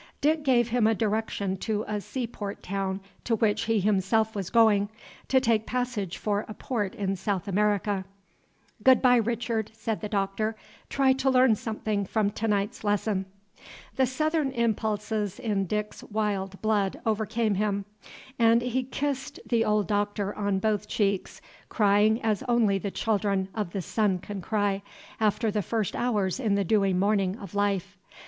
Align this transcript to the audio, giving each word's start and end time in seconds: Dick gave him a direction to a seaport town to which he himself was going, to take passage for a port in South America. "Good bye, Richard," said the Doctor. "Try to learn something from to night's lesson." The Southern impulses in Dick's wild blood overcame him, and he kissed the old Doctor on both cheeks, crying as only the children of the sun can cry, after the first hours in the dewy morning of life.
Dick 0.19 0.41
gave 0.41 0.69
him 0.69 0.87
a 0.87 0.95
direction 0.95 1.57
to 1.57 1.85
a 1.87 2.01
seaport 2.01 2.63
town 2.63 3.01
to 3.23 3.35
which 3.35 3.65
he 3.65 3.79
himself 3.79 4.33
was 4.33 4.49
going, 4.49 4.89
to 5.27 5.39
take 5.39 5.67
passage 5.67 6.17
for 6.17 6.43
a 6.47 6.55
port 6.55 6.95
in 6.95 7.15
South 7.15 7.47
America. 7.47 8.03
"Good 8.83 8.99
bye, 8.99 9.17
Richard," 9.17 9.69
said 9.75 10.01
the 10.01 10.09
Doctor. 10.09 10.55
"Try 10.89 11.13
to 11.13 11.29
learn 11.29 11.53
something 11.53 12.07
from 12.07 12.31
to 12.31 12.47
night's 12.47 12.83
lesson." 12.83 13.27
The 13.95 14.07
Southern 14.07 14.49
impulses 14.53 15.37
in 15.39 15.67
Dick's 15.67 16.01
wild 16.05 16.59
blood 16.63 16.99
overcame 17.05 17.53
him, 17.53 17.85
and 18.39 18.63
he 18.63 18.81
kissed 18.81 19.39
the 19.45 19.63
old 19.63 19.85
Doctor 19.87 20.33
on 20.33 20.57
both 20.57 20.87
cheeks, 20.87 21.41
crying 21.69 22.19
as 22.23 22.41
only 22.49 22.79
the 22.79 22.89
children 22.89 23.49
of 23.53 23.69
the 23.71 23.83
sun 23.83 24.17
can 24.17 24.41
cry, 24.41 24.81
after 25.19 25.51
the 25.51 25.61
first 25.61 25.95
hours 25.95 26.39
in 26.39 26.55
the 26.55 26.63
dewy 26.65 26.91
morning 26.91 27.37
of 27.37 27.53
life. 27.53 27.99